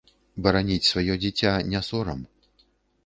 [0.47, 2.19] Бараніць сваё дзіця не сорам.